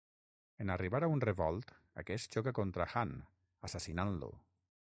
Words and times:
En 0.63 0.71
arribar 0.75 1.01
a 1.07 1.09
un 1.15 1.19
revolt, 1.25 1.75
aquest 2.03 2.37
xoca 2.37 2.53
contra 2.61 2.87
Han, 3.03 3.13
assassinant-lo. 3.69 4.31